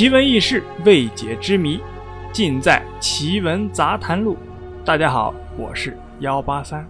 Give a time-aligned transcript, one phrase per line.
[0.00, 1.78] 奇闻异事、未解之谜，
[2.32, 4.34] 尽在《奇闻杂谈录》。
[4.82, 6.88] 大家好，我是幺八三。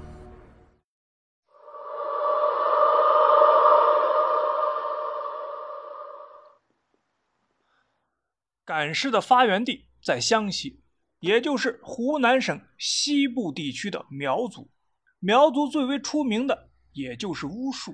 [8.64, 10.80] 赶尸的发源地在湘西，
[11.18, 14.70] 也就是湖南省西部地区的苗族。
[15.18, 17.92] 苗族最为出名的，也就是巫术。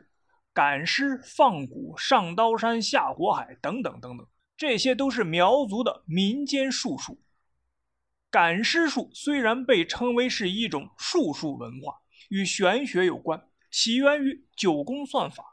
[0.53, 4.27] 赶尸、放蛊、上刀山下火海等等等等，
[4.57, 7.21] 这些都是苗族的民间术数。
[8.31, 15.45] 赶尸术虽然被称为是一种术数文化，与玄学有关，起源于九宫算法，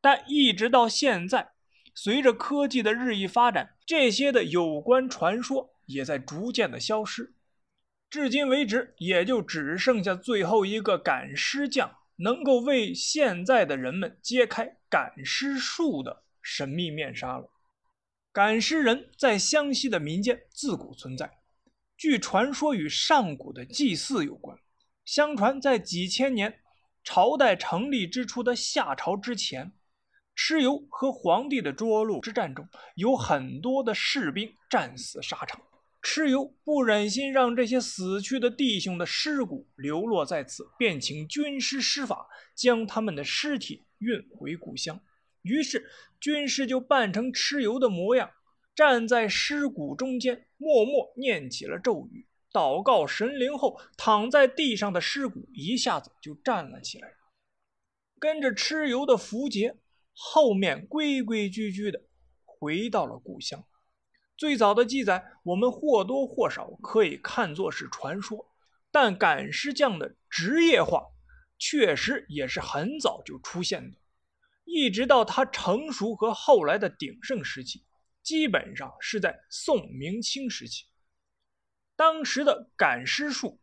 [0.00, 1.52] 但一直到现在，
[1.94, 7.34] 随着科技的日益发展，这些的有关传说也在逐渐的消失。
[8.08, 11.96] 至今为止，也就只剩下最后一个赶尸匠。
[12.22, 17.50] 能够为现在的人们揭开赶尸术的神秘面纱了。
[18.32, 21.38] 赶尸人在湘西的民间自古存在，
[21.96, 24.56] 据传说与上古的祭祀有关。
[25.04, 26.60] 相传在几千年
[27.02, 29.72] 朝代成立之初的夏朝之前，
[30.36, 35.60] 蚩尤和黄帝的涿鹿之战中，有很多的士兵战死沙场。
[36.00, 45.00] 蚩尤不忍心让这些死去的弟兄的尸骨流落在此，便请军师施法，将他们的尸体运回故乡。
[45.42, 48.30] 于是军师就扮成蚩尤的模样，
[48.74, 57.14] 站在尸骨中间，默默念起了咒语，祷告神灵后，躺在地上的尸骨一下子就站了起来，
[58.18, 59.76] 跟着蚩尤的符节，
[60.12, 62.02] 后面规规矩矩的
[62.44, 63.64] 回到了故乡。
[64.36, 68.50] 最早的记载，我们或多或少可以看作是传说，
[68.90, 71.02] 但赶尸匠的职业化
[71.58, 73.98] 确实也是很早就出现的，
[74.72, 77.82] 一直到它成熟和后来的鼎盛时期，
[78.22, 80.84] 基本上是在宋明清时期。
[81.96, 83.58] 当时的赶尸术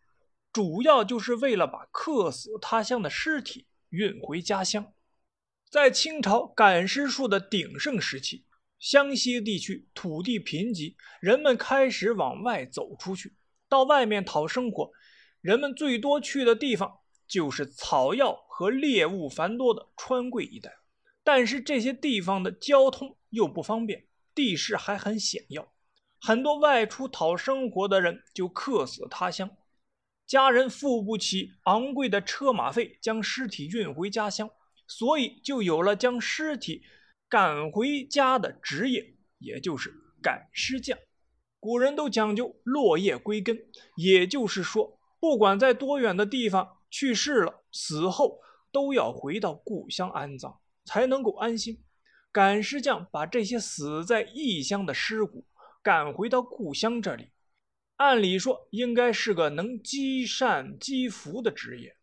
[0.51, 4.93] 主要就是为了把客死他乡的尸体运回家乡。
[5.69, 8.43] 在清朝赶尸术的鼎盛时期。
[8.79, 13.33] 湘西地区土地贫瘠，人们开始往外走出去，
[13.67, 14.91] 到外面讨生活。
[15.41, 20.76] 人们最多去的地方就是草药和猎物繁多的川贵一带，
[21.27, 25.73] 但是这些地方的交通又不方便，地势还很险要，
[26.21, 29.49] 很多外出讨生活的人就客死他乡，
[30.25, 34.49] 家人付不起昂贵的车马费将尸体运回家乡，
[34.87, 36.83] 所以就有了将尸体。
[37.27, 40.97] 赶回家的职业，也就是赶尸匠。
[41.59, 43.59] 古人都讲究落叶归根，
[43.97, 48.39] 也就是说，不管在多远的地方去世了，死后
[48.71, 51.83] 都要回到故乡安葬，才能够安心。
[52.31, 55.45] 赶尸匠把这些死在异乡的尸骨
[55.83, 57.29] 赶回到故乡这里，
[57.97, 61.97] 按理说应该是个能积善积福的职业，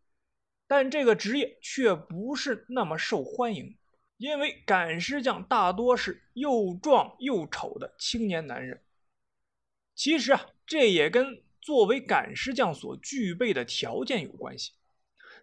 [0.67, 3.77] 但这个职业却不是那么受欢迎。
[4.17, 8.81] 因为赶尸匠大多是又壮又丑的青年男人，
[9.95, 14.73] 其实啊，这也跟作为赶尸匠所具备的条件有关系。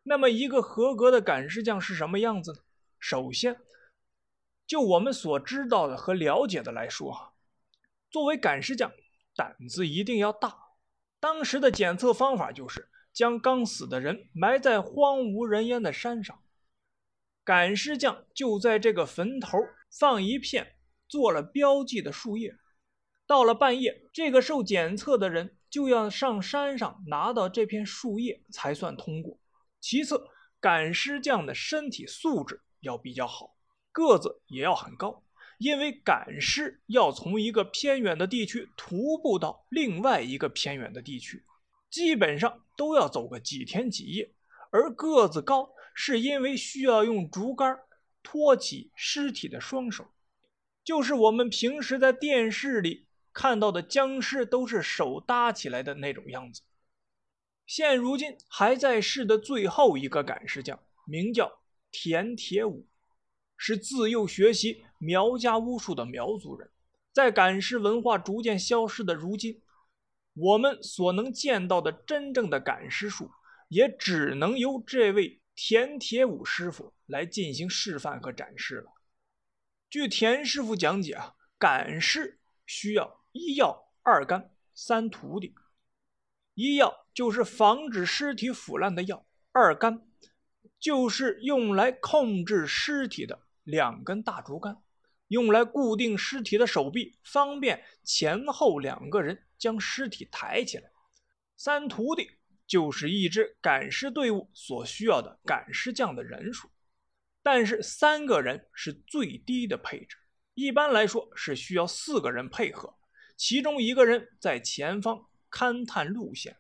[0.04, 2.60] 那么，一个合格的赶尸匠是什么样子呢？
[3.02, 3.60] 首先，
[4.68, 7.34] 就我们所知道的和了解的来说，哈，
[8.12, 8.92] 作为赶尸匠，
[9.36, 10.56] 胆子一定要大。
[11.20, 16.40] 当时的检测方法就是将刚死的人埋在荒无人烟的山上。
[17.44, 19.58] 赶尸匠就在这个坟头
[19.90, 20.76] 放一片
[21.08, 22.56] 做了标记的树叶，
[23.26, 29.40] 到了半夜，这个受检测的人就要上山上拿到这片树叶才算通过。
[29.80, 30.22] 其次，
[30.60, 33.56] 赶尸匠的身体素质要比较好，
[33.92, 35.24] 个子也要很高，
[35.58, 41.46] 因为赶尸要从一个偏远的地区徒步到另外一个偏远的地区，
[41.90, 44.34] 基本上都要走个几天几夜，
[44.72, 45.74] 而个子高。
[45.94, 47.82] 是因为需要用竹竿
[48.24, 50.08] 托起尸体的双手，
[50.86, 56.62] 就是我们平时在电视里看到的僵尸都是手搭起来的那种样子。
[57.68, 61.61] 现如今还在世的最后一个赶尸匠，名叫
[61.92, 62.88] 田铁武，
[63.58, 66.72] 是自幼学习苗家巫术的苗族人。
[67.14, 69.62] 在赶尸文化逐渐消失的如今，
[70.34, 73.30] 我们所能见到的真正的赶尸术，
[73.68, 75.40] 也只能由这位。
[75.54, 78.92] 田铁武师傅来进行示范和展示了。
[79.90, 85.54] 据田师傅讲解啊，赶尸需要一药二干三徒弟。
[86.56, 90.10] 一药就是防止尸体腐烂的药，二干
[90.82, 94.84] 就是用来控制尸体的两根大竹竿。
[95.28, 100.92] 用来固定尸体的手臂，方便前后两个人将尸体抬起来。
[101.56, 102.32] 三徒弟
[102.68, 106.70] 就是一支赶尸队伍所需要的赶尸匠的人数，
[107.42, 110.18] 但是三个人是最低的配置。
[110.54, 112.94] 一般来说是需要四个人配合，
[113.38, 116.58] 其中一个人在前方勘探路线，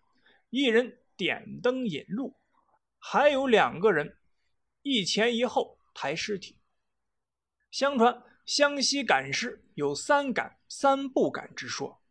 [0.49, 2.37] 一人点灯引路，
[3.03, 4.15] 还有两个人
[4.83, 6.59] 一前一后抬尸体。
[7.71, 12.01] 相传湘西赶尸有三赶三不赶之说，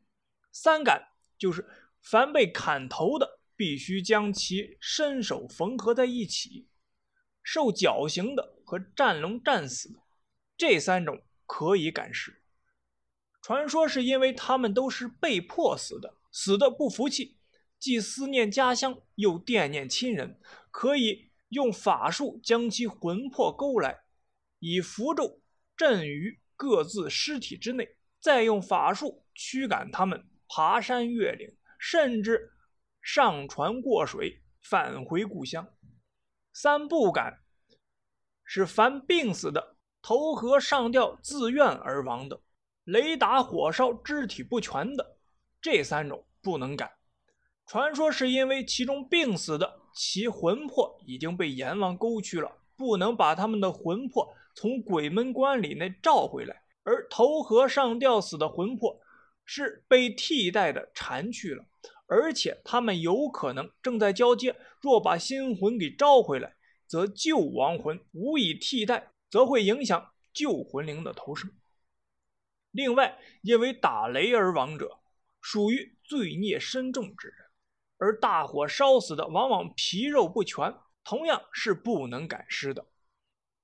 [0.52, 1.66] 三赶就是。
[2.02, 6.66] 凡被砍头的，必须将其身手缝合在一起；
[7.42, 10.00] 受绞刑的和战龙战死的，
[10.56, 12.40] 这三种可以赶尸。
[13.42, 17.36] 传说是因为他们都是被迫死的，死的不服气，
[17.78, 20.40] 既思念家乡又惦念亲人，
[20.70, 24.00] 可以用法术将其魂魄勾来，
[24.58, 25.40] 以符咒
[25.76, 31.56] 镇于各自尸体之内，再用法术驱赶他们爬山越岭。
[31.82, 32.52] 甚至
[33.00, 35.66] 上船过水返回故乡。
[36.52, 37.40] 三不敢
[38.44, 42.42] 是凡病死的、投河上吊自愿而亡的、
[42.84, 45.16] 雷打火烧肢体不全的，
[45.62, 46.92] 这三种不能赶。
[47.64, 59.00] 传说是因为其中病死的，其魂魄已经被阎王勾去了，不能把他们的魂魄从鬼门关里那召回来；而投河上吊死的魂魄
[59.44, 61.64] 是被替代的缠去了。
[62.06, 71.52] 而且他们有可能正在交接，若把新魂给召回来，则旧亡魂无以替代，则会影响旧魂灵的投生。
[72.72, 74.98] 另外，因为打雷而亡者，
[75.40, 77.36] 属于罪孽深重之人，
[78.00, 80.74] 而大火烧死的往往皮肉不全，
[81.04, 82.86] 同样是不能赶尸的。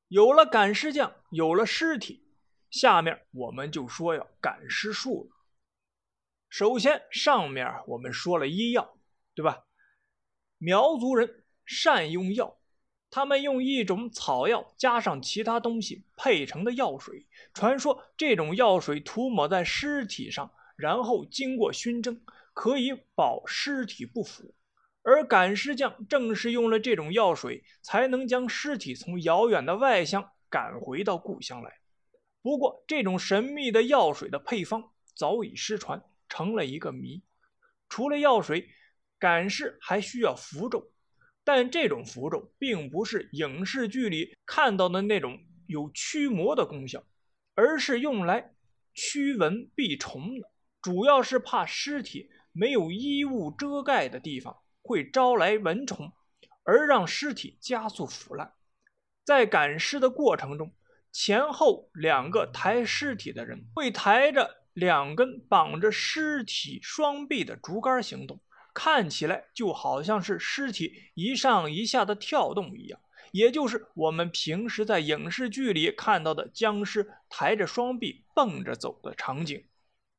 [0.09, 2.23] 有了赶尸匠，有了尸体，
[2.71, 5.37] 下面我们就说要赶尸术了。
[6.49, 8.99] 首先，上面我们说了医药，
[9.35, 9.65] 对吧？
[10.59, 12.59] 苗族人善用药，
[13.11, 17.27] 他们用一种草药加上其他东西配成的药水。
[17.53, 22.23] 传说这种药水涂抹在尸体上，然后经过熏蒸，
[22.57, 24.55] 可以保尸体不腐。
[25.03, 31.71] 而赶尸匠正是用了这种药水，才能将尸体从遥远的外乡赶回到故乡来。
[32.41, 36.03] 不过，这种神秘的药水的配方早已失传。
[36.29, 37.23] 成了一个谜。
[37.89, 38.69] 除了药水，
[39.17, 40.91] 赶尸还需要符咒，
[41.45, 45.39] 但这种符咒并不是影视剧里看到的那种
[45.69, 47.05] 有驱魔的功效，
[47.55, 48.57] 而是用来
[48.93, 50.51] 驱蚊避虫的。
[50.83, 56.13] 主要是怕尸体没有衣物遮盖的地方会招来蚊虫，
[56.65, 58.55] 而让尸体加速腐烂。
[59.25, 60.73] 在赶尸的过程中，
[61.13, 64.63] 前后两个抬尸体的人会抬着。
[64.77, 68.43] 两根绑着尸体双臂的竹竿行动，
[68.75, 73.01] 看起来就好像是尸体一上一下的跳动一样，
[73.33, 79.65] 也就是我们平时在影视剧里看到的僵尸抬着双臂蹦着走的场景。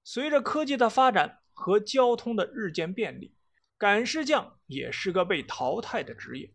[0.04, 3.34] 随着科技的发展和交通的日渐便利，
[3.78, 6.54] 赶尸匠也是个被淘汰的职业。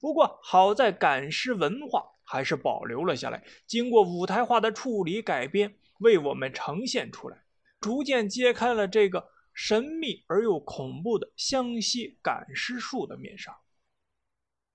[0.00, 5.76] 不过好在赶尸文化还是保留了下来，经过舞台化的处理改编。
[5.98, 7.44] 为我们呈现出来，
[7.80, 13.60] 逐渐揭开了这个神秘而又恐怖的湘西赶尸术的面纱。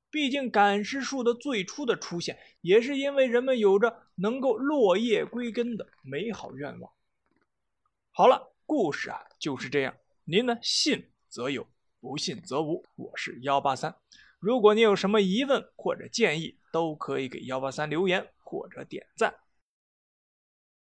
[0.10, 6.94] 毕竟，赶尸术的最初的出现，也是因为人们有着能够落叶归根的美好愿望。
[8.12, 9.96] 好了，故事啊就是这样。
[10.26, 11.66] 您呢，信则有，
[12.02, 12.84] 不信则无。
[12.98, 13.96] 我是幺八三。
[14.40, 19.34] 如果你有什么疑问或者建议，都可以给幺八三留言或者点赞。